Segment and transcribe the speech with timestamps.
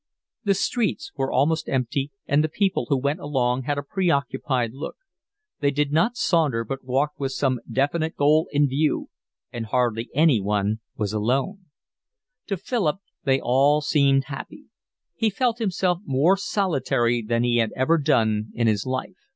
[0.45, 4.95] The streets were almost empty, and the people who went along had a preoccupied look;
[5.59, 9.09] they did not saunter but walked with some definite goal in view,
[9.53, 11.65] and hardly anyone was alone.
[12.47, 14.69] To Philip they all seemed happy.
[15.13, 19.19] He felt himself more solitary than he had ever done in his life.